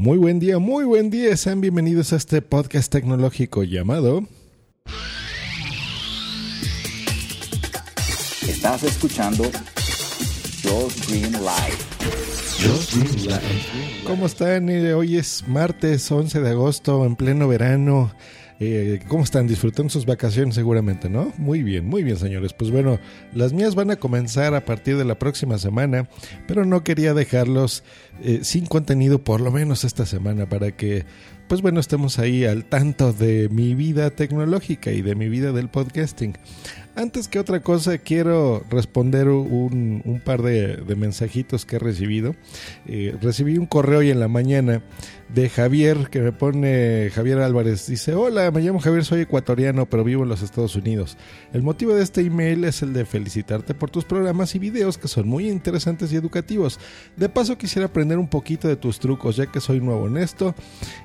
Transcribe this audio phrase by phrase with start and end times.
[0.00, 1.36] Muy buen día, muy buen día.
[1.36, 4.22] Sean bienvenidos a este podcast tecnológico llamado
[8.46, 9.42] Estás escuchando
[10.62, 11.78] Josh Green Live.
[14.06, 14.68] ¿Cómo están?
[14.68, 18.14] Hoy es martes 11 de agosto, en pleno verano.
[18.60, 19.46] Eh, ¿Cómo están?
[19.46, 21.32] Disfrutando sus vacaciones seguramente, ¿no?
[21.38, 22.52] Muy bien, muy bien, señores.
[22.52, 22.98] Pues bueno,
[23.32, 26.08] las mías van a comenzar a partir de la próxima semana,
[26.48, 27.84] pero no quería dejarlos
[28.22, 31.04] eh, sin contenido por lo menos esta semana para que,
[31.46, 35.68] pues bueno, estemos ahí al tanto de mi vida tecnológica y de mi vida del
[35.68, 36.34] podcasting.
[36.98, 42.34] Antes que otra cosa, quiero responder un, par de, de mensajitos que he recibido.
[42.86, 44.82] Eh, recibí un correo hoy en la mañana
[45.28, 47.86] de Javier que me pone Javier Álvarez.
[47.86, 51.16] Dice, hola, me llamo Javier, soy ecuatoriano, pero vivo en los Estados Unidos.
[51.52, 55.08] El motivo de este email es el de felicitarte por tus programas y videos que
[55.08, 56.80] son muy interesantes y educativos.
[57.16, 60.54] De paso quisiera aprender un poquito de tus trucos, ya que soy nuevo en esto,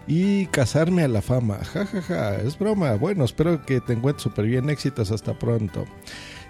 [0.08, 1.60] y casarme a la fama.
[1.74, 2.96] Ja, ja, ja, es broma.
[2.96, 4.70] Bueno, espero que te encuentres súper bien.
[4.70, 5.83] Éxitos, hasta pronto.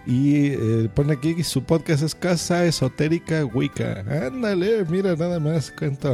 [0.06, 4.04] Y eh, pone aquí que su podcast es Casa Esotérica Wicca.
[4.28, 6.14] Ándale, mira nada más cuento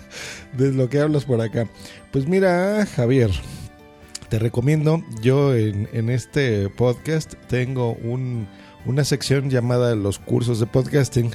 [0.56, 1.68] de lo que hablas por acá.
[2.10, 3.30] Pues mira, Javier,
[4.30, 8.48] te recomiendo, yo en, en este podcast tengo un,
[8.88, 11.30] una sección llamada los cursos de podcasting,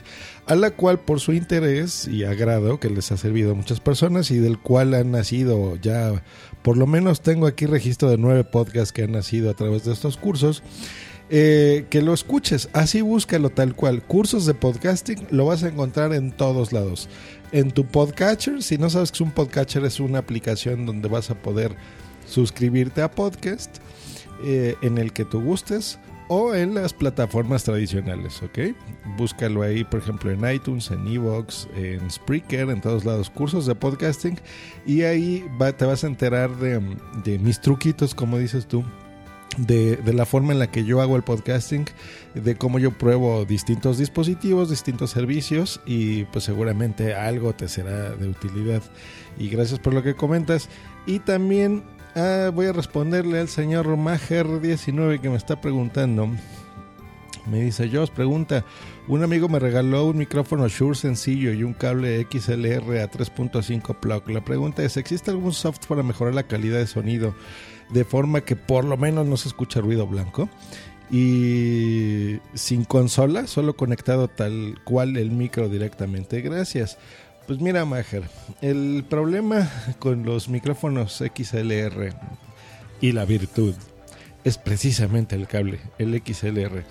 [0.47, 4.31] a la cual por su interés y agrado que les ha servido a muchas personas
[4.31, 6.23] y del cual han nacido ya,
[6.63, 9.93] por lo menos tengo aquí registro de nueve podcasts que han nacido a través de
[9.93, 10.63] estos cursos.
[11.29, 14.03] Eh, que lo escuches, así búscalo tal cual.
[14.03, 17.09] Cursos de podcasting lo vas a encontrar en todos lados.
[17.51, 21.29] En tu podcatcher, si no sabes que es un podcatcher, es una aplicación donde vas
[21.29, 21.75] a poder
[22.27, 23.77] suscribirte a podcast
[24.43, 28.75] eh, en el que tú gustes o en las plataformas tradicionales, ¿ok?
[29.17, 33.75] Búscalo ahí, por ejemplo, en iTunes, en Evox, en Spreaker, en todos lados, cursos de
[33.75, 34.39] podcasting
[34.85, 35.45] y ahí
[35.77, 36.81] te vas a enterar de,
[37.23, 38.83] de mis truquitos, como dices tú,
[39.57, 41.85] de, de la forma en la que yo hago el podcasting,
[42.33, 48.27] de cómo yo pruebo distintos dispositivos, distintos servicios y pues seguramente algo te será de
[48.27, 48.81] utilidad.
[49.37, 50.69] Y gracias por lo que comentas.
[51.05, 51.83] Y también
[52.15, 56.29] ah, voy a responderle al señor Mager19 que me está preguntando.
[57.45, 58.63] Me dice, yo os pregunta,
[59.07, 64.29] un amigo me regaló un micrófono Shure sencillo y un cable XLR a 3.5 plug.
[64.29, 67.35] La pregunta es, ¿existe algún software para mejorar la calidad de sonido
[67.89, 70.49] de forma que por lo menos no se escucha ruido blanco?
[71.11, 76.41] Y sin consola, solo conectado tal cual el micro directamente.
[76.41, 76.97] Gracias.
[77.45, 78.23] Pues mira, Mager,
[78.61, 82.13] el problema con los micrófonos XLR
[83.01, 83.75] y la virtud
[84.45, 86.85] es precisamente el cable, el XLR.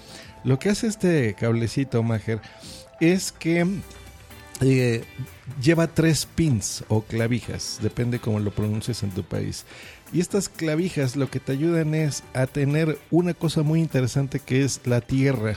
[0.45, 2.41] Lo que hace este cablecito, Mager,
[3.01, 3.67] es que
[4.61, 5.05] eh,
[5.61, 9.65] lleva tres pins o clavijas, depende cómo lo pronuncies en tu país.
[10.13, 14.63] Y estas clavijas lo que te ayudan es a tener una cosa muy interesante que
[14.63, 15.57] es la tierra,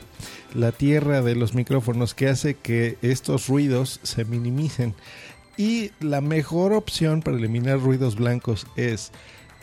[0.54, 4.96] la tierra de los micrófonos que hace que estos ruidos se minimicen.
[5.58, 9.12] Y la mejor opción para eliminar ruidos blancos es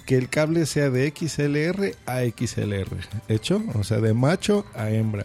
[0.04, 2.96] que el cable sea de XLR a XLR,
[3.28, 3.62] ¿hecho?
[3.74, 5.24] O sea, de macho a hembra.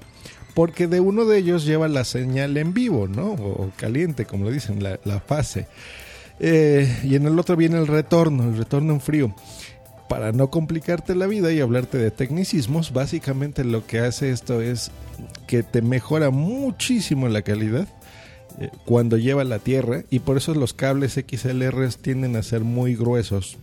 [0.54, 3.34] Porque de uno de ellos lleva la señal en vivo, ¿no?
[3.34, 5.68] O, caliente, como le dicen, la, la fase.
[6.40, 9.36] Eh, y en el otro viene el retorno, el retorno en frío.
[10.10, 14.92] Para no complicarte la vida y hablarte de tecnicismos, básicamente lo que hace esto es
[15.48, 17.88] que te mejora muchísimo la calidad
[18.60, 22.96] eh, cuando lleva la tierra y por eso los cables XLR tienden a ser muy
[22.96, 23.58] gruesos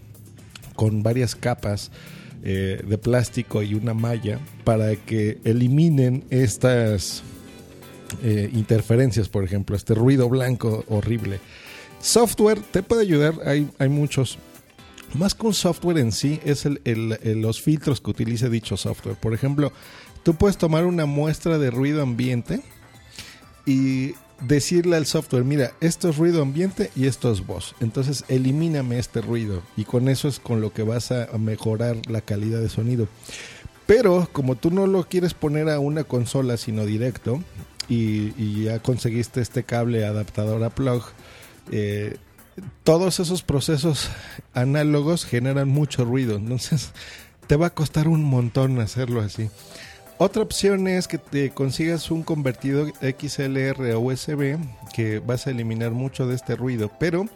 [0.74, 1.90] con varias capas
[2.42, 7.22] eh, de plástico y una malla para que eliminen estas
[8.22, 11.40] eh, interferencias, por ejemplo, este ruido blanco horrible.
[12.00, 14.38] Software te puede ayudar, hay, hay muchos.
[15.14, 16.80] Más que un software en sí, es el-
[17.40, 19.16] los filtros que utiliza dicho software.
[19.16, 19.72] Por ejemplo,
[20.22, 22.60] tú puedes tomar una muestra de ruido ambiente
[23.64, 27.75] y decirle al software, mira, esto es ruido ambiente y esto es voz.
[27.81, 32.20] Entonces elimíname este ruido y con eso es con lo que vas a mejorar la
[32.20, 33.08] calidad de sonido.
[33.86, 37.42] Pero como tú no lo quieres poner a una consola sino directo
[37.88, 41.02] y, y ya conseguiste este cable adaptador a plug,
[41.70, 42.16] eh,
[42.82, 44.10] todos esos procesos
[44.52, 46.92] análogos generan mucho ruido, entonces
[47.46, 49.50] te va a costar un montón hacerlo así.
[50.16, 54.58] Otra opción es que te consigas un convertidor XLR a USB
[54.94, 57.26] que vas a eliminar mucho de este ruido, pero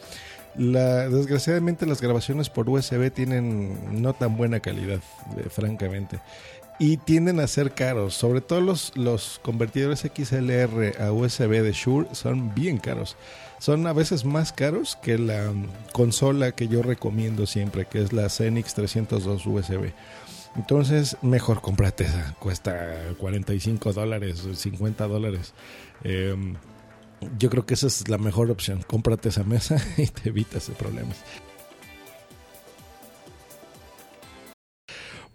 [0.56, 5.00] la, desgraciadamente las grabaciones por USB tienen no tan buena calidad,
[5.36, 6.20] eh, francamente.
[6.78, 12.08] Y tienden a ser caros, sobre todo los, los convertidores XLR a USB de Shure
[12.12, 13.16] son bien caros.
[13.58, 15.52] Son a veces más caros que la
[15.92, 19.92] consola que yo recomiendo siempre, que es la Xenix 302 USB.
[20.56, 22.34] Entonces, mejor cómprate esa.
[22.38, 25.54] Cuesta 45 dólares, 50 dólares.
[26.02, 26.56] Em,
[27.38, 28.82] yo creo que esa es la mejor opción.
[28.86, 31.16] Cómprate esa mesa y te evitas problemas.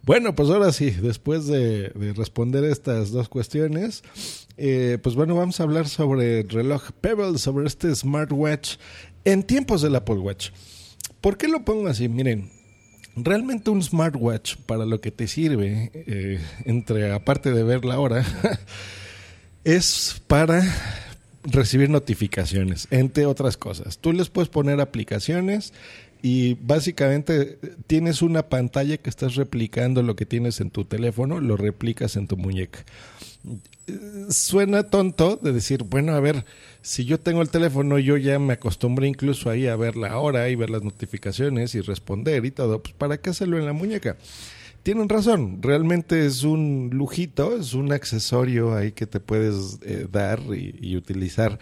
[0.05, 4.03] Bueno, pues ahora sí, después de, responder estas dos cuestiones,
[4.57, 8.75] eh, pues bueno, vamos a hablar sobre el reloj Pebble, sobre este smartwatch
[9.23, 10.49] en tiempos del Apple Watch.
[11.21, 12.09] ¿Por qué lo pongo así?
[12.09, 12.51] Miren,
[13.15, 18.25] realmente un smartwatch para lo que te sirve, eh, entre aparte de ver la hora,
[19.63, 20.63] es para
[21.43, 23.97] recibir notificaciones, entre otras cosas.
[23.97, 25.73] Tú les puedes poner aplicaciones
[26.21, 31.57] y básicamente tienes una pantalla que estás replicando lo que tienes en tu teléfono, lo
[31.57, 32.85] replicas en tu muñeca.
[34.29, 36.45] Suena tonto de decir, bueno, a ver,
[36.81, 40.47] si yo tengo el teléfono, yo ya me acostumbré incluso ahí a ver la hora
[40.49, 44.17] y ver las notificaciones y responder y todo, pues ¿para qué hacerlo en la muñeca?
[44.83, 50.41] Tienen razón, realmente es un lujito, es un accesorio ahí que te puedes eh, dar
[50.51, 51.59] y utilizar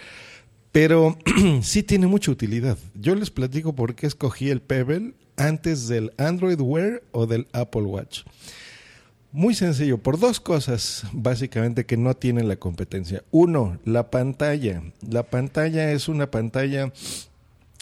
[0.72, 1.18] pero
[1.62, 2.78] sí tiene mucha utilidad.
[2.96, 7.84] Yo les platico por qué escogí el Pebble antes del Android Wear o del Apple
[7.84, 8.22] Watch.
[9.34, 13.24] Muy sencillo, por dos cosas básicamente que no tienen la competencia.
[13.32, 14.84] Uno, la pantalla.
[15.10, 16.92] La pantalla es una pantalla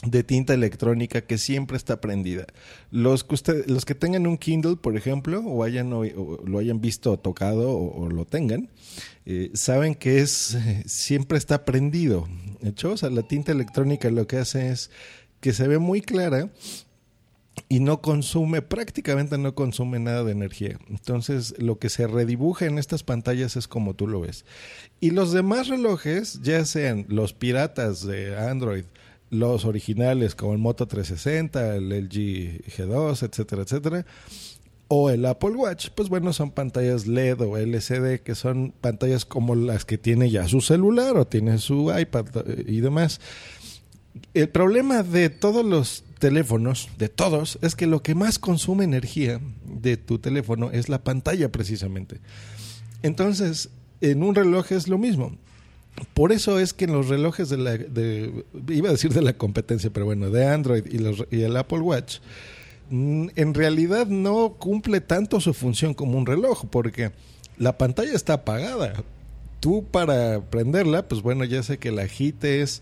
[0.05, 2.45] de tinta electrónica que siempre está prendida.
[2.91, 7.17] Los que, usted, los que tengan un Kindle, por ejemplo, o, hayan, lo hayan visto
[7.17, 8.69] tocado o, lo tengan,
[9.25, 10.55] eh, saben que es
[10.85, 12.27] siempre está prendido.
[12.61, 14.91] hecho, o sea, la tinta electrónica lo que hace es
[15.41, 16.49] que se ve muy clara
[17.71, 20.79] y no consume, prácticamente no consume nada de energía.
[20.89, 24.43] Entonces, lo que se redibuja en estas pantallas es como tú lo ves.
[24.99, 28.85] Y los demás relojes, ya sean los piratas de Android,
[29.29, 34.05] los originales como el Moto 360, el LG G2, etcétera, etcétera,
[34.87, 39.53] o el Apple Watch, pues bueno, son pantallas LED o LCD, que son pantallas como
[39.53, 43.21] las que tiene ya su celular o tiene su iPad eh, y demás.
[44.33, 49.39] El problema de todos los teléfonos, de todos, es que lo que más consume energía
[49.65, 52.19] de tu teléfono es la pantalla precisamente.
[53.01, 53.69] Entonces,
[54.01, 55.35] en un reloj es lo mismo.
[56.13, 57.75] Por eso es que en los relojes de la,
[58.67, 60.83] iba a decir de la competencia, pero bueno, de Android
[61.31, 62.19] y el Apple Watch,
[62.89, 67.11] mm, en realidad no cumple tanto su función como un reloj, porque
[67.57, 68.93] la pantalla está apagada.
[69.59, 72.81] Tú para prenderla, pues bueno, ya sé que la agites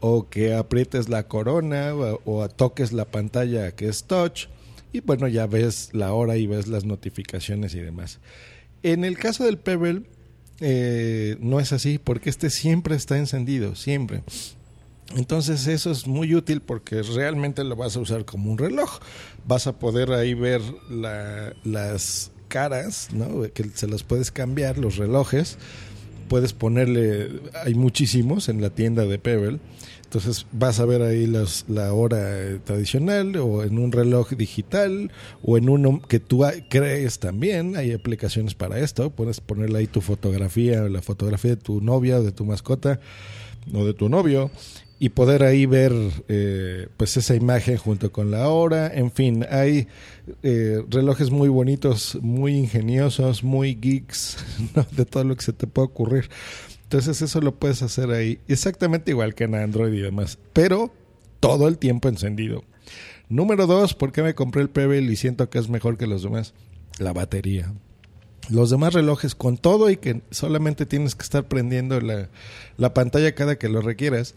[0.00, 4.46] o que aprietes la corona o, toques la pantalla que es touch
[4.92, 8.18] y bueno, ya ves la hora y ves las notificaciones y demás.
[8.82, 10.02] En el caso del Pebble,
[10.60, 14.22] eh, no es así, porque este siempre está encendido, siempre.
[15.14, 18.98] Entonces eso es muy útil porque realmente lo vas a usar como un reloj.
[19.46, 20.60] Vas a poder ahí ver
[21.64, 23.42] las caras, ¿no?
[23.52, 25.58] que se las puedes cambiar, los relojes.
[26.28, 29.60] Puedes ponerle, hay muchísimos en la tienda de Pebble
[30.06, 35.10] entonces vas a ver ahí la hora eh, tradicional o en un reloj digital
[35.42, 37.76] o en uno que tú crees también.
[37.76, 39.10] Hay aplicaciones para esto.
[39.10, 43.00] Puedes ponerle ahí tu fotografía, la fotografía de tu novia de tu mascota
[43.74, 44.52] o de tu novio
[44.98, 45.92] y poder ahí ver
[46.28, 48.90] eh, pues esa imagen junto con la hora.
[48.92, 49.88] En fin, hay
[50.42, 54.38] eh, relojes muy bonitos, muy ingeniosos, muy geeks,
[54.92, 56.30] de todo lo que se te puede ocurrir.
[56.84, 60.92] Entonces eso lo puedes hacer ahí exactamente igual que en Android y demás, pero
[61.40, 62.64] todo el tiempo encendido.
[63.28, 66.22] Número dos, ¿por qué me compré el Pebble y siento que es mejor que los
[66.22, 66.54] demás?
[66.98, 67.72] La batería.
[68.48, 73.58] Los demás relojes con todo y que solamente tienes que estar prendiendo la, pantalla cada
[73.58, 74.36] que lo requieras,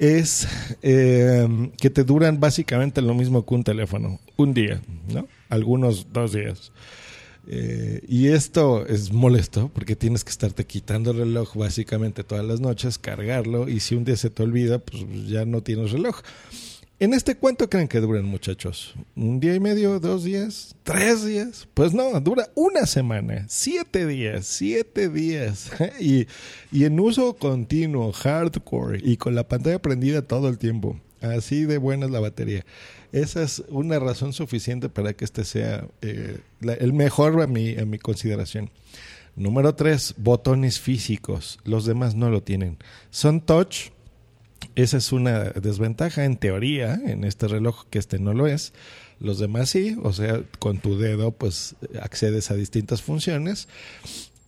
[0.00, 0.48] es
[0.80, 4.80] eh, que te duran básicamente lo mismo que un teléfono, un día,
[5.12, 5.28] ¿no?
[5.50, 6.72] Algunos dos días.
[7.46, 12.60] Eh, y esto es molesto porque tienes que estarte quitando el reloj básicamente todas las
[12.60, 16.22] noches, cargarlo y si un día se te olvida, pues ya no tienes reloj.
[17.00, 18.94] En este cuánto creen que duran, muchachos?
[19.16, 19.98] ¿Un día y medio?
[20.00, 20.74] ¿Dos días?
[20.82, 21.66] ¿Tres días?
[21.72, 25.70] Pues no, dura una semana, siete días, siete días.
[25.98, 26.26] y,
[26.70, 31.00] y en uso continuo, hardcore y con la pantalla prendida todo el tiempo.
[31.22, 32.66] Así de buena es la batería.
[33.12, 37.86] Esa es una razón suficiente para que este sea eh, el mejor a mi, a
[37.86, 38.68] mi consideración.
[39.36, 41.60] Número tres, botones físicos.
[41.64, 42.76] Los demás no lo tienen.
[43.08, 43.88] Son touch.
[44.76, 48.72] Esa es una desventaja en teoría en este reloj que este no lo es.
[49.18, 53.68] Los demás sí, o sea, con tu dedo pues accedes a distintas funciones.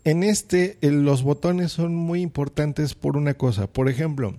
[0.05, 3.67] En este eh, los botones son muy importantes por una cosa.
[3.67, 4.35] Por ejemplo,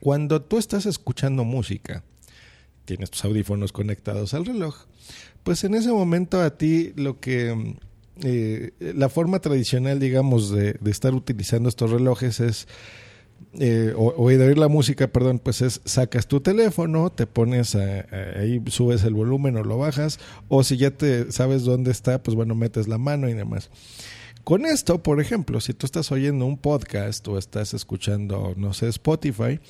[0.00, 2.04] cuando tú estás escuchando música,
[2.84, 4.86] tienes tus audífonos conectados al reloj,
[5.42, 7.76] pues en ese momento a ti lo que
[8.22, 12.68] eh, la forma tradicional, digamos, de estar utilizando estos relojes es
[13.60, 18.06] eh, o, oír la música, perdón, pues es sacas tu teléfono, te pones a-
[18.38, 22.34] ahí, subes el volumen o lo bajas, o si ya te sabes dónde está, pues
[22.34, 23.70] bueno, metes la mano y demás.
[24.44, 28.88] Con esto, por ejemplo, si tú estás oyendo un podcast o estás escuchando, no sé,
[28.88, 29.60] Spotify,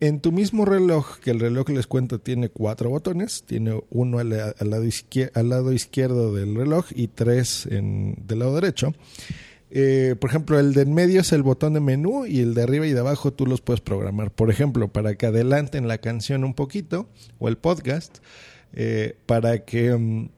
[0.00, 4.32] en tu mismo reloj, que el reloj les cuento tiene cuatro botones, tiene uno al,
[4.32, 4.84] al lado,
[5.34, 8.92] al lado izquierdo del reloj y tres en, del lado derecho.
[9.74, 12.62] Eh, por ejemplo, el de en medio es el botón de menú y el de
[12.62, 14.30] arriba y de abajo tú los puedes programar.
[14.30, 18.18] Por ejemplo, para que adelanten la canción un poquito o el podcast,
[18.74, 20.28] eh, para que mm,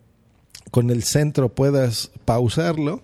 [0.71, 3.03] con el centro puedas pausarlo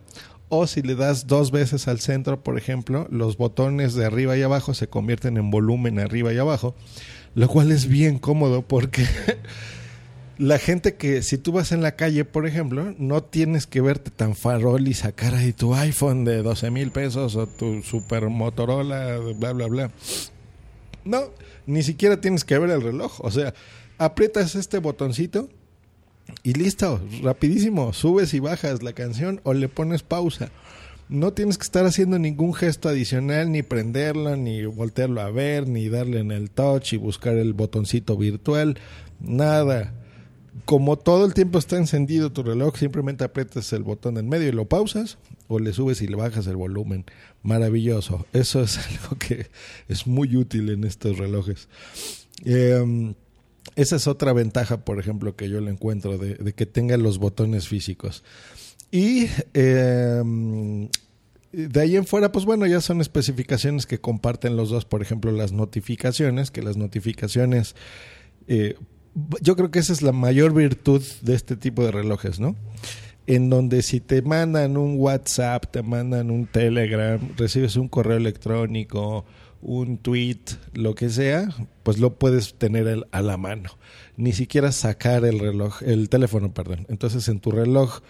[0.48, 4.42] o si le das dos veces al centro, por ejemplo, los botones de arriba y
[4.42, 6.76] abajo se convierten en volumen arriba y abajo,
[7.34, 9.04] lo cual es bien cómodo porque
[10.40, 14.10] la gente que si tú vas en la calle, por ejemplo, no tienes que verte
[14.10, 19.18] tan farol y sacar ahí tu iPhone de 12 mil pesos o tu super Motorola,
[19.38, 19.90] bla, bla, bla.
[21.04, 21.24] No,
[21.66, 23.20] ni siquiera tienes que ver el reloj.
[23.20, 23.52] O sea,
[23.98, 25.50] aprietas este botoncito
[26.42, 30.50] y listo, rapidísimo, subes y bajas la canción o le pones pausa.
[31.10, 35.90] No tienes que estar haciendo ningún gesto adicional, ni prenderlo, ni voltearlo a ver, ni
[35.90, 38.78] darle en el touch y buscar el botoncito virtual,
[39.20, 39.99] nada.
[40.64, 44.52] Como todo el tiempo está encendido tu reloj, simplemente aprietas el botón en medio y
[44.52, 47.04] lo pausas, o le subes y le bajas el volumen.
[47.42, 48.26] Maravilloso.
[48.32, 49.46] Eso es algo que
[49.88, 51.68] es muy útil en estos relojes.
[52.44, 53.14] Eh,
[53.76, 57.68] esa es otra ventaja, por ejemplo, que yo le encuentro de, que tenga los botones
[57.68, 58.24] físicos.
[58.90, 60.22] Y eh,
[61.52, 65.32] de ahí en fuera, pues bueno, ya son especificaciones que comparten los dos, por ejemplo,
[65.32, 67.76] las notificaciones, que las notificaciones,
[68.48, 68.76] eh,
[69.40, 72.56] yo creo que esa es la mayor virtud de este tipo de relojes, ¿no?
[73.26, 79.24] En donde si te mandan un WhatsApp, te mandan un Telegram, recibes un correo electrónico,
[79.62, 80.40] un tweet,
[80.72, 81.48] lo que sea,
[81.82, 83.70] pues lo puedes tener a la mano.
[84.16, 86.86] Ni siquiera sacar el reloj, el teléfono, perdón.
[86.88, 88.00] Entonces en tu reloj,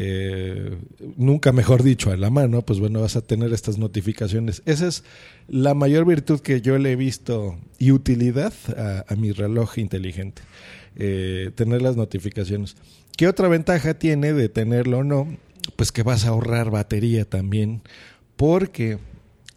[0.00, 0.78] eh,
[1.16, 4.62] nunca mejor dicho, a la mano, pues bueno, vas a tener estas notificaciones.
[4.64, 5.02] Esa es
[5.48, 8.52] la mayor virtud que yo le he visto y utilidad
[9.08, 10.42] a, mi reloj inteligente.
[10.94, 12.76] eh, tener las notificaciones.
[13.16, 15.36] ¿Qué otra ventaja tiene de tenerlo o no?
[15.74, 17.82] Pues que vas a ahorrar batería también,
[18.36, 18.98] porque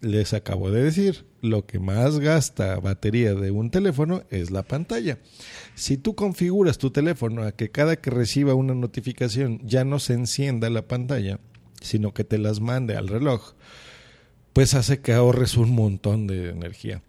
[0.02, 5.18] les acabo de decir, lo que más gasta batería de un teléfono es la pantalla.
[5.76, 10.14] Si tú configuras tu teléfono a que cada que reciba una notificación ya no se
[10.14, 11.40] encienda la pantalla,
[11.82, 13.54] sino que te las mande al reloj,
[14.54, 17.02] pues hace que ahorres un montón de energía.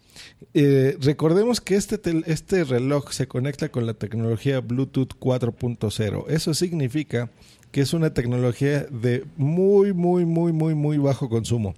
[0.55, 6.25] Eh, recordemos que este, este reloj se conecta con la tecnología Bluetooth 4.0.
[6.29, 7.31] Eso significa
[7.73, 11.75] que es una tecnología de muy, muy, muy, muy, muy bajo consumo.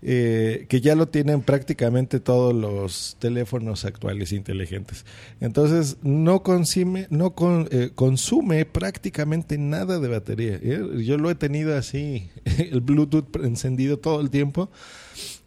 [0.00, 5.04] Eh, que ya lo tienen prácticamente todos los teléfonos actuales inteligentes.
[5.40, 7.34] Entonces, no consume, no
[7.70, 10.60] eh, consume prácticamente nada de batería.
[10.62, 11.02] ¿eh?
[11.04, 14.70] Yo lo he tenido así, el Bluetooth encendido todo el tiempo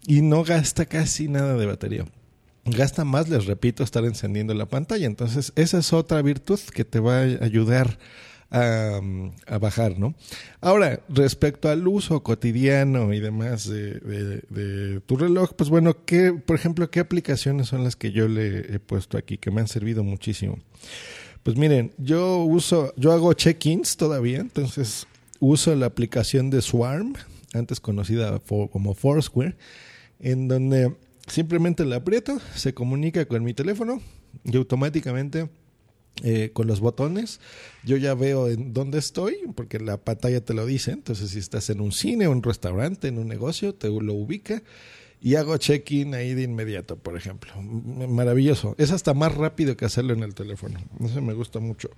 [0.06, 2.06] y no gasta casi nada de batería.
[2.66, 5.08] Gasta más, les repito, estar encendiendo la pantalla.
[5.08, 7.98] Entonces, esa es otra virtud que te va a ayudar
[8.52, 9.00] a,
[9.60, 10.14] bajar, ¿no?
[10.60, 13.94] Ahora, respecto al uso cotidiano y demás de,
[14.50, 18.76] de- tu reloj, pues bueno, ¿qué, por ejemplo, ¿qué aplicaciones son las que yo le
[18.76, 20.60] he puesto aquí que me han servido muchísimo?
[21.44, 25.08] Pues miren, yo uso, yo hago check-ins todavía, entonces
[25.40, 27.14] uso la aplicación de Swarm,
[27.54, 28.40] antes conocida
[28.72, 29.56] como Foursquare,
[30.20, 34.02] en donde simplemente la aprieto, se comunica con mi teléfono
[34.44, 35.50] y automáticamente
[36.24, 37.40] eh, con los botones
[37.84, 41.70] yo ya veo en dónde estoy, porque la pantalla te lo dice, entonces si estás
[41.70, 44.62] en un cine, un restaurante, en un negocio, te lo ubica
[45.22, 47.54] y hago check-in ahí de inmediato, por ejemplo.
[47.62, 48.76] Maravilloso.
[48.80, 50.80] Es hasta más rápido que hacerlo en el teléfono.
[51.04, 51.90] Eso me gusta mucho.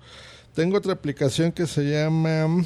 [0.54, 2.64] Tengo otra aplicación que se llama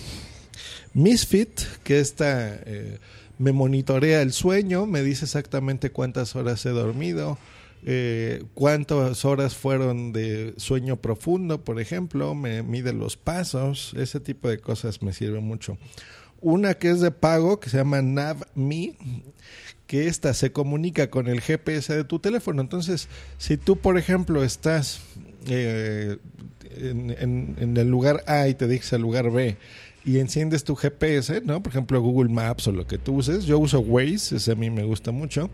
[0.93, 2.97] Misfit, que esta eh,
[3.37, 7.37] me monitorea el sueño, me dice exactamente cuántas horas he dormido,
[7.85, 14.49] eh, cuántas horas fueron de sueño profundo, por ejemplo, me mide los pasos, ese tipo
[14.49, 15.77] de cosas me sirve mucho.
[16.41, 18.95] Una que es de pago, que se llama NavMe,
[19.87, 22.61] que esta se comunica con el GPS de tu teléfono.
[22.61, 23.07] Entonces,
[23.37, 25.01] si tú, por ejemplo, estás
[25.47, 26.17] eh,
[26.75, 29.57] en, en- el lugar A y te dices al lugar B
[30.05, 31.63] y enciendes tu GPS, ¿no?
[31.63, 33.45] Por ejemplo, Google Maps o lo que tú uses.
[33.45, 35.49] Yo uso Waze, ese a mí me gusta mucho.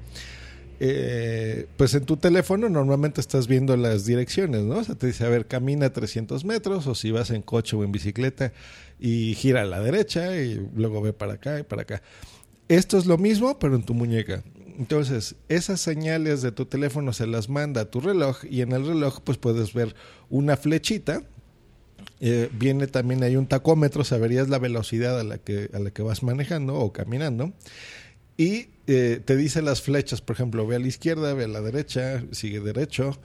[0.79, 4.77] Eh, pues en tu teléfono normalmente estás viendo las direcciones, ¿no?
[4.77, 7.83] O sea, te dice, a ver, camina 300 metros o si vas en coche o
[7.83, 8.51] en bicicleta
[8.99, 12.01] y gira a la derecha y luego ve para acá y para acá.
[12.67, 14.43] Esto es lo mismo, pero en tu muñeca.
[14.79, 18.85] Entonces, esas señales de tu teléfono se las manda a tu reloj y en el
[18.87, 19.95] reloj pues puedes ver
[20.29, 21.23] una flechita.
[22.19, 26.01] Eh, viene también hay un tacómetro, saberías la velocidad a la que, a la que
[26.01, 27.53] vas manejando o caminando.
[28.37, 31.61] Y eh, te dice las flechas, por ejemplo, ve a la izquierda, ve a la
[31.61, 33.17] derecha, sigue derecho.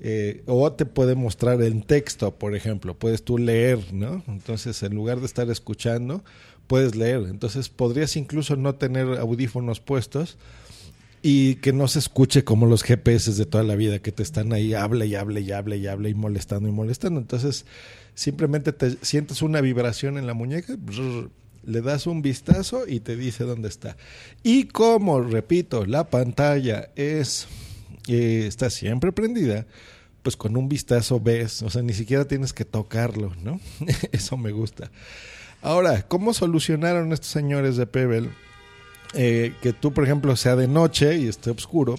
[0.00, 4.22] eh, o te puede mostrar en texto, por ejemplo, puedes tú leer, ¿no?
[4.28, 6.22] Entonces, en lugar de estar escuchando,
[6.66, 7.26] puedes leer.
[7.30, 10.36] Entonces, podrías incluso no tener audífonos puestos
[11.22, 14.52] y que no se escuche como los GPS de toda la vida que te están
[14.52, 17.18] ahí, hable y hable y hable y hable y molestando y molestando.
[17.18, 17.64] Entonces,
[18.14, 20.76] simplemente te sientes una vibración en la muñeca,
[21.66, 23.96] le das un vistazo y te dice dónde está.
[24.42, 27.46] Y como, repito, la pantalla es
[28.08, 29.66] eh, está siempre prendida,
[30.22, 33.60] pues con un vistazo ves, o sea, ni siquiera tienes que tocarlo, ¿no?
[34.12, 34.90] Eso me gusta.
[35.62, 38.30] Ahora, ¿cómo solucionaron estos señores de Pebble?
[39.14, 41.96] eh, que tú, por ejemplo, sea de noche y esté oscuro,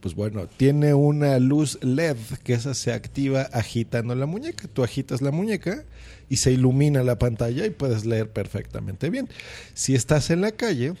[0.00, 4.68] pues bueno, tiene una luz LED que esa se activa agitando la muñeca.
[4.68, 5.84] Tú agitas la muñeca
[6.28, 9.28] y se ilumina la pantalla y puedes leer perfectamente bien.
[9.74, 10.94] Si estás en la calle,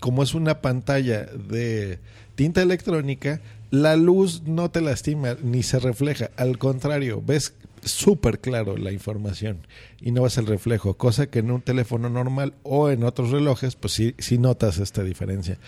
[0.00, 1.98] como es una pantalla de
[2.34, 6.30] tinta electrónica, la luz no te lastima ni se refleja.
[6.36, 7.54] Al contrario, ves
[7.84, 9.58] súper claro la información
[10.00, 13.76] y no ves el reflejo, cosa que en un teléfono normal o en otros relojes,
[13.76, 15.58] pues sí, sí notas esta diferencia.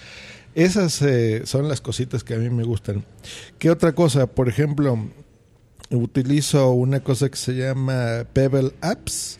[0.55, 3.05] Esas eh, son las cositas que a mí me gustan.
[3.59, 4.27] ¿Qué otra cosa?
[4.27, 4.99] Por ejemplo,
[5.91, 9.39] utilizo una cosa que se llama Pebble Apps,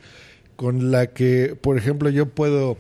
[0.57, 2.77] con la que, por ejemplo, yo puedo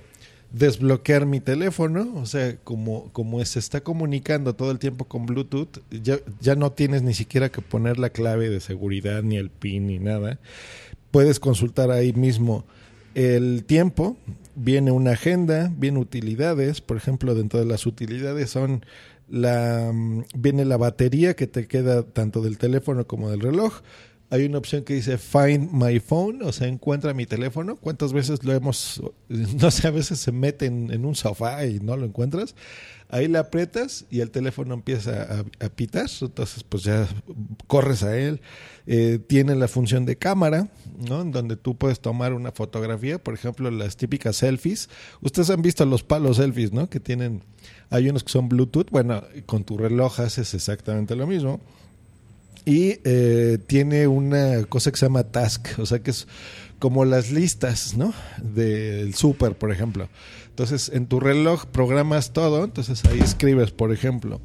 [0.52, 5.78] desbloquear mi teléfono, o sea, como, como se está comunicando todo el tiempo con Bluetooth,
[5.90, 9.86] ya, ya no tienes ni siquiera que poner la clave de seguridad, ni el PIN,
[9.86, 10.40] ni nada.
[11.10, 12.64] Puedes consultar ahí mismo
[13.14, 14.16] el tiempo,
[14.56, 18.84] viene una agenda, viene utilidades, por ejemplo, dentro de las utilidades son
[19.30, 23.80] la mm, viene la batería que te queda tanto del teléfono como del reloj.
[24.32, 27.76] Hay una opción que dice Find My Phone, o sea, encuentra mi teléfono.
[27.76, 31.80] ¿Cuántas veces lo hemos, no sé, a veces se mete en, en un sofá y
[31.80, 32.54] no lo encuentras?
[33.10, 37.08] Ahí le aprietas y el teléfono empieza a, a pitar, entonces pues ya
[37.66, 38.40] corres a él.
[38.86, 40.68] Eh, tiene la función de cámara,
[41.08, 41.22] ¿no?
[41.22, 44.88] En donde tú puedes tomar una fotografía, por ejemplo, las típicas selfies.
[45.20, 46.88] Ustedes han visto los palos selfies, ¿no?
[46.90, 47.42] Que tienen,
[47.90, 51.60] hay unos que son Bluetooth, bueno, con tu reloj haces exactamente lo mismo.
[52.64, 56.26] Y eh, tiene una cosa que se llama task, o sea que es
[56.78, 58.12] como las listas, ¿no?
[58.42, 60.08] Del súper, por ejemplo.
[60.48, 64.40] Entonces, en tu reloj programas todo, entonces ahí escribes, por ejemplo,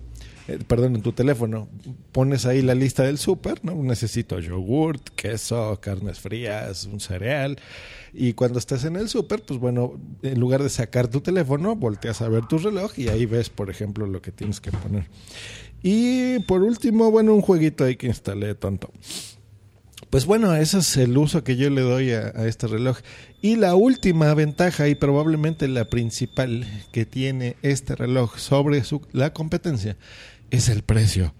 [0.47, 1.67] eh, perdón, en tu teléfono,
[2.11, 3.73] pones ahí la lista del súper, ¿no?
[3.81, 7.57] Necesito yogurt, queso, carnes frías, un cereal.
[8.13, 12.21] Y cuando estás en el súper, pues bueno, en lugar de sacar tu teléfono, volteas
[12.21, 15.07] a ver tu reloj y ahí ves, por ejemplo, lo que tienes que poner.
[15.83, 18.91] Y por último, bueno, un jueguito ahí que instalé tonto.
[20.09, 22.99] Pues bueno, ese es el uso que yo le doy a, este reloj.
[23.41, 29.33] Y la última ventaja y probablemente la principal que tiene este reloj sobre su, la
[29.33, 29.97] competencia
[30.51, 31.33] es el precio.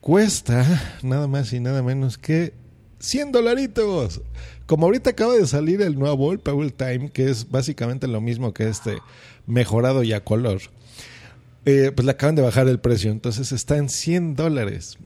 [0.00, 2.52] Cuesta nada más y nada menos que
[2.98, 4.20] 100 dolaritos.
[4.66, 8.68] Como ahorita acaba de salir el nuevo, el Time, que es básicamente lo mismo que
[8.68, 8.98] este
[9.46, 10.60] mejorado y a color.
[11.64, 14.98] Eh, pues le acaban de bajar el precio, entonces está en 100 dólares.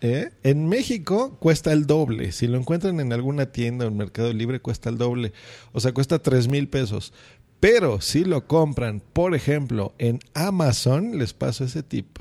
[0.00, 0.30] ¿Eh?
[0.42, 2.32] En México cuesta el doble.
[2.32, 5.32] Si lo encuentran en alguna tienda o en Mercado Libre, cuesta el doble.
[5.70, 7.12] O sea, cuesta 3 mil pesos.
[7.60, 12.18] Pero si lo compran, por ejemplo, en Amazon, les paso ese tip.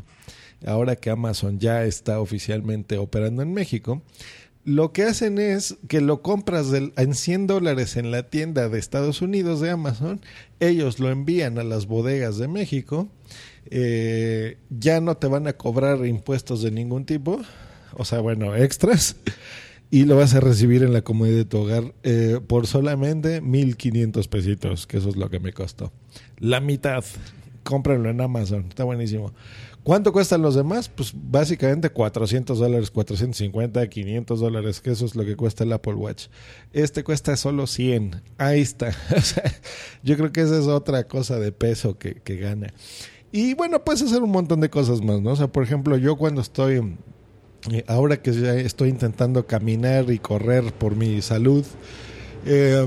[0.63, 4.03] Ahora que Amazon ya está oficialmente operando en México,
[4.63, 9.23] Lo que hacen es que lo compras en 100 dólares en la tienda de Estados
[9.23, 10.21] Unidos de Amazon,
[10.59, 13.09] ellos lo envían a las bodegas de México,
[13.65, 17.41] eh, ya no te van a cobrar impuestos de ningún tipo,
[17.93, 19.15] o sea, bueno, extras,
[19.89, 24.27] y lo vas a recibir en la comodidad de tu hogar eh, por solamente 1500
[24.27, 25.91] pesitos, que eso es lo que me costó.
[26.39, 27.03] La mitad.
[27.63, 29.33] Cómprenlo en Amazon, está buenísimo.
[29.83, 30.89] ¿Cuánto cuestan los demás?
[30.89, 35.95] Pues básicamente 400 dólares, 450, 500 dólares, que eso es lo que cuesta el Apple
[35.95, 36.27] Watch.
[36.71, 38.21] Este cuesta solo 100.
[38.37, 38.95] Ahí está.
[39.17, 39.43] O sea,
[40.03, 42.73] yo creo que esa es otra cosa de peso que, que gana.
[43.31, 45.31] Y bueno, puedes hacer un montón de cosas más, ¿no?
[45.31, 46.97] O sea, por ejemplo, yo cuando estoy,
[47.71, 48.31] eh, ahora que
[48.65, 51.65] estoy intentando caminar y correr por mi salud,
[52.45, 52.85] eh,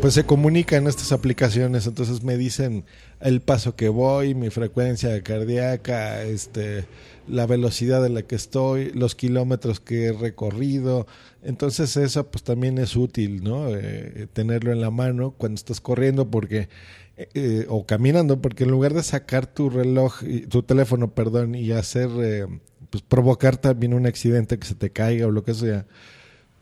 [0.00, 2.84] pues se comunican estas aplicaciones, entonces me dicen
[3.20, 6.86] el paso que voy, mi frecuencia cardíaca, este,
[7.26, 11.06] la velocidad de la que estoy, los kilómetros que he recorrido.
[11.42, 13.68] Entonces eso pues también es útil, ¿no?
[13.70, 16.68] Eh, tenerlo en la mano cuando estás corriendo porque
[17.16, 22.10] eh, o caminando, porque en lugar de sacar tu reloj, tu teléfono, perdón, y hacer,
[22.20, 22.46] eh,
[22.90, 25.86] pues provocar también un accidente que se te caiga o lo que sea,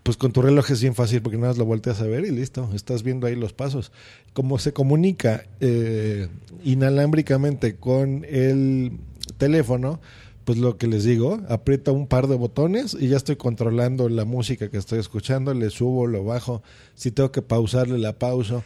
[0.04, 2.30] pues con tu reloj es bien fácil porque nada más lo volteas a ver y
[2.30, 3.90] listo, estás viendo ahí los pasos.
[4.32, 6.28] Como se comunica eh,
[6.62, 8.92] inalámbricamente con el
[9.38, 10.00] teléfono,
[10.44, 14.24] pues lo que les digo, aprieta un par de botones y ya estoy controlando la
[14.24, 16.62] música que estoy escuchando, le subo, lo bajo,
[16.94, 18.62] si tengo que pausarle la pauso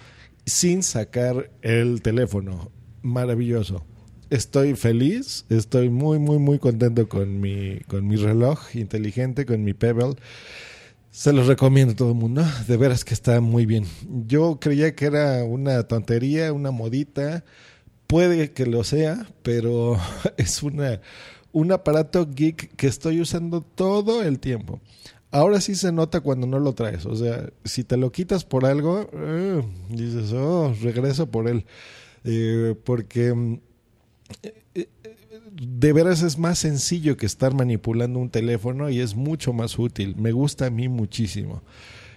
[0.49, 2.71] sin sacar el teléfono.
[3.03, 3.85] Maravilloso.
[4.31, 9.73] Estoy feliz, estoy muy, muy, muy contento con mi, con mi reloj inteligente, con mi
[9.73, 10.17] Pebble.
[11.11, 12.45] Se los recomiendo a todo el mundo.
[12.67, 13.87] De veras que está muy bien.
[14.27, 17.45] Yo creía que era una tontería, una modita.
[18.07, 19.99] Puede que lo sea, pero
[20.37, 21.01] es una,
[21.53, 24.81] un aparato geek que estoy usando todo el tiempo.
[25.31, 27.05] Ahora sí se nota cuando no lo traes.
[27.07, 31.67] O sea, si te lo quitas por algo, eh, dices, oh, regreso por él.
[32.25, 33.61] Eh, porque mm,
[34.43, 34.89] eh,
[35.61, 40.15] de veras es más sencillo que estar manipulando un teléfono y es mucho más útil.
[40.17, 41.63] Me gusta a mí muchísimo.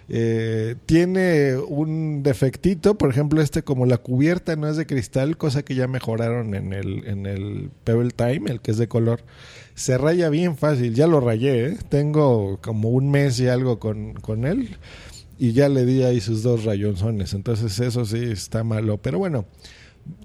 [0.06, 5.74] Tiene un defectito, por ejemplo, este como la cubierta no es de cristal, cosa que
[5.74, 9.22] ya mejoraron en el, en el Pebble Time, el que es de color
[9.74, 10.94] se raya bien fácil.
[10.94, 11.78] Ya lo rayé, ¿eh?
[11.88, 14.76] tengo como un mes y algo con, con él
[15.38, 17.34] y ya le di ahí sus dos rayonzones.
[17.34, 18.98] Entonces eso sí está malo.
[18.98, 19.44] Pero bueno,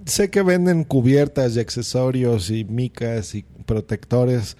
[0.05, 4.57] sé que venden cubiertas y accesorios y micas y protectores.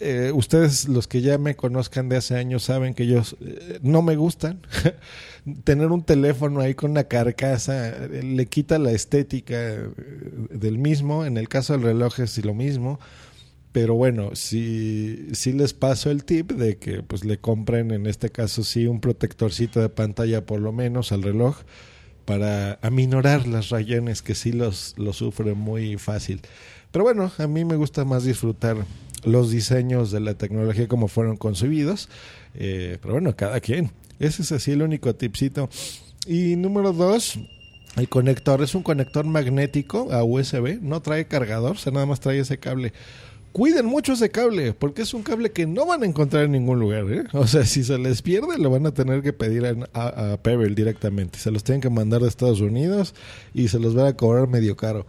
[0.00, 4.02] Eh, ustedes, los que ya me conozcan de hace años, saben que ellos eh, no
[4.02, 4.60] me gustan.
[5.64, 9.56] Tener un teléfono ahí con una carcasa le quita la estética
[10.50, 11.24] del mismo.
[11.24, 13.00] En el caso del reloj es lo mismo.
[13.72, 18.30] Pero bueno, sí, sí les paso el tip de que pues le compren en este
[18.30, 21.58] caso sí un protectorcito de pantalla por lo menos al reloj
[22.28, 26.42] para aminorar las rayones que sí los, los sufren muy fácil.
[26.92, 28.76] Pero bueno, a mí me gusta más disfrutar
[29.24, 32.10] los diseños de la tecnología como fueron concebidos.
[32.54, 33.92] Eh, pero bueno, cada quien.
[34.20, 35.70] Ese es así el único tipcito.
[36.26, 37.38] Y número dos,
[37.96, 40.82] el conector es un conector magnético a USB.
[40.82, 42.92] No trae cargador, o sea, nada más trae ese cable
[43.52, 46.80] cuiden mucho ese cable, porque es un cable que no van a encontrar en ningún
[46.80, 47.04] lugar.
[47.12, 47.24] ¿eh?
[47.32, 51.38] O sea, si se les pierde, lo van a tener que pedir a, Pebble directamente.
[51.38, 53.14] Se los tienen que mandar de Estados Unidos
[53.54, 55.06] y se los van a cobrar medio caro.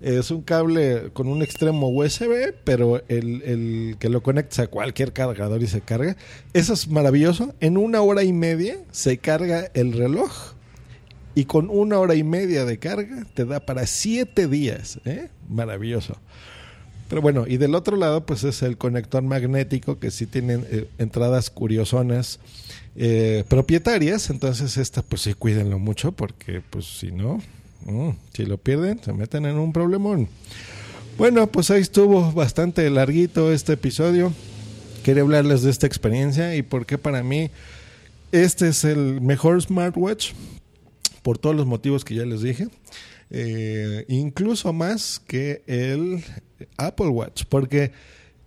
[0.00, 5.12] Es un cable con un extremo USB, pero el, el que lo conecta a cualquier
[5.12, 6.16] cargador y se carga.
[6.54, 7.54] Eso es maravilloso.
[7.60, 10.54] En una hora y media se carga el reloj.
[11.34, 15.00] Y con una hora y media de carga te da para siete días.
[15.04, 15.28] ¿eh?
[15.48, 16.16] Maravilloso.
[17.10, 20.86] Pero bueno, y del otro lado, pues es el conector magnético que sí tienen eh,
[20.98, 22.38] entradas curiosonas
[22.94, 24.30] eh, propietarias.
[24.30, 27.42] Entonces, esta, pues sí, cuídenlo mucho porque, pues si no,
[27.84, 30.28] mm, si lo pierden, se meten en un problemón.
[31.18, 34.32] Bueno, pues ahí estuvo bastante larguito este episodio.
[35.02, 37.50] Quería hablarles de esta experiencia y por qué para mí
[38.30, 40.30] este es el mejor smartwatch
[41.24, 42.68] por todos los motivos que ya les dije.
[43.30, 46.24] Eh, incluso más que el
[46.76, 47.92] Apple Watch, porque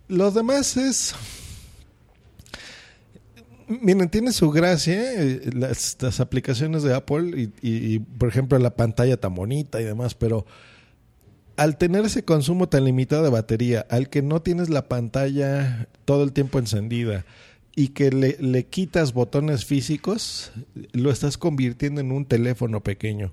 [0.08, 1.14] los demás es...
[3.66, 9.34] Miren, tiene su gracia eh, las, aplicaciones de Apple y, por ejemplo, la pantalla tan
[9.34, 10.44] bonita y demás, pero
[11.56, 16.24] al tener ese consumo tan limitado de batería, al que no tienes la pantalla todo
[16.24, 17.24] el tiempo encendida
[17.74, 20.52] y que le, le quitas botones físicos,
[20.92, 23.32] lo estás convirtiendo en un teléfono pequeño.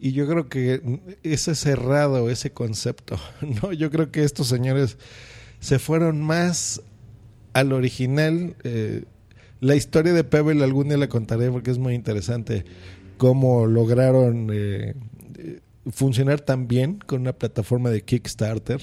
[0.00, 3.18] Y yo creo que ese cerrado, ese concepto,
[3.62, 3.72] ¿no?
[3.72, 4.96] Yo creo que estos señores
[5.60, 6.82] se fueron más
[7.52, 9.04] al original, eh,
[9.60, 12.64] La historia de Pebble algún día la contaré porque es muy interesante
[13.16, 14.94] cómo lograron eh,
[15.90, 18.80] funcionar tan bien con una plataforma de Kickstarter.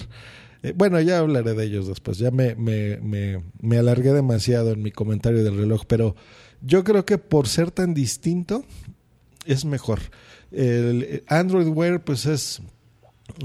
[0.64, 2.18] Eh, bueno, ya hablaré de ellos después.
[2.18, 6.18] Ya me, me, me alargué demasiado en mi comentario del reloj, pero
[6.62, 8.66] yo creo que por ser tan distinto
[9.46, 10.00] es mejor.
[10.56, 12.62] El Android Wear pues es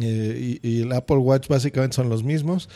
[0.00, 2.68] eh, y, el Apple Watch básicamente son los mismos.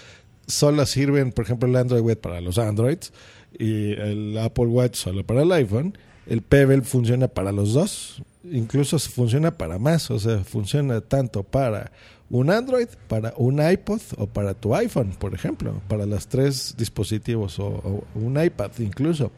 [0.46, 3.12] Solo sirven, por ejemplo, el Android Wear para los Androids
[3.58, 5.96] y el Apple Watch solo para el iPhone.
[6.26, 11.92] El Pebble funciona para los dos, incluso funciona para más, o sea, funciona tanto para
[12.30, 17.58] un Android, para un iPod o para tu iPhone, por ejemplo, para los tres dispositivos
[17.58, 19.30] o un iPad incluso.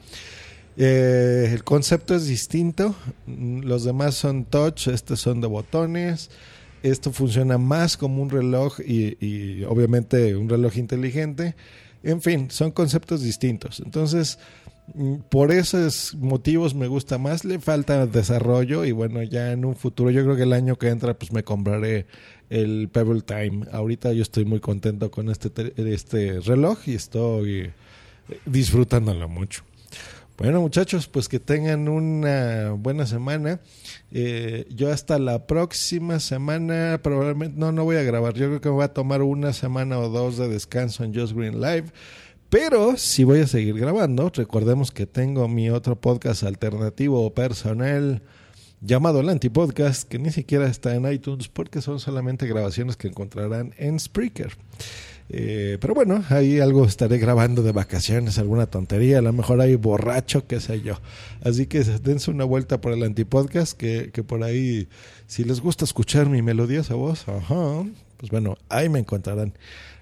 [0.79, 2.95] Eh, el concepto es distinto,
[3.27, 6.31] los demás son touch, estos son de botones,
[6.83, 11.55] esto funciona más como un reloj y, y obviamente un reloj inteligente.
[12.03, 13.81] En fin, son conceptos distintos.
[13.81, 14.39] Entonces,
[14.95, 19.75] mm, por esos motivos me gusta más, le falta desarrollo y bueno, ya en un
[19.77, 22.07] futuro, yo creo que el año que entra pues me compraré
[22.51, 23.67] el Pebble Time.
[23.73, 27.73] Ahorita yo estoy muy contento con este, te- este reloj y estoy
[28.45, 29.63] disfrutándolo mucho.
[30.39, 33.61] Bueno muchachos, pues que tengan una buena semana.
[34.13, 38.35] Eh, yo hasta la próxima semana probablemente, no, no voy a grabar.
[38.35, 41.33] Yo creo que me voy a tomar una semana o dos de descanso en Just
[41.33, 41.87] Green Live.
[42.51, 48.23] Pero si voy a seguir grabando, recordemos que tengo mi otro podcast alternativo o personal
[48.83, 53.75] llamado el Antipodcast, que ni siquiera está en iTunes porque son solamente grabaciones que encontrarán
[53.79, 54.53] en Spreaker.
[55.29, 59.75] Eh, pero bueno, ahí algo estaré grabando de vacaciones, alguna tontería, a lo mejor hay
[59.75, 61.01] borracho, qué sé yo.
[61.43, 64.89] Así que dense una vuelta por el antipodcast, que, que por ahí,
[65.27, 67.85] si les gusta escuchar mi melodiosa voz, ajá,
[68.17, 69.53] pues bueno, ahí me encontrarán.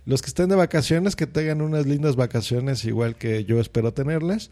[0.07, 4.51] Los que estén de vacaciones, que tengan unas lindas vacaciones, igual que yo espero tenerlas.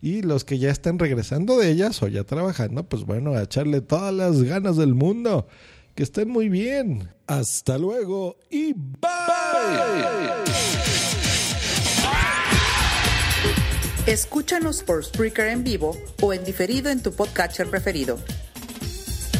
[0.00, 3.80] Y los que ya estén regresando de ellas o ya trabajando, pues bueno, a echarle
[3.80, 5.48] todas las ganas del mundo.
[5.94, 7.10] Que estén muy bien.
[7.26, 9.12] Hasta luego y bye.
[14.06, 18.18] Escúchanos por Spreaker en vivo o en diferido en tu podcatcher preferido.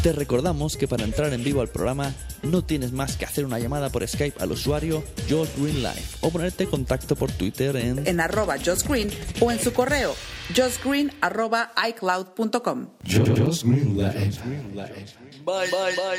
[0.02, 2.12] Te recordamos que para entrar en vivo al programa
[2.42, 6.30] no tienes más que hacer una llamada por Skype al usuario Josh Green Live o
[6.30, 9.08] ponerte en contacto por Twitter en En arroba Josh Green
[9.40, 10.14] o en su correo
[10.54, 12.88] justgreen arroba iCloud.com.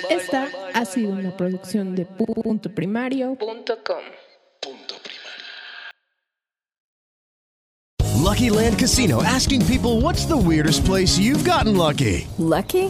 [0.09, 4.03] Esta ha sido una producción de punto primario.com.
[8.23, 12.25] Lucky Land Casino asking people what's the weirdest place you've gotten lucky?
[12.37, 12.89] Lucky?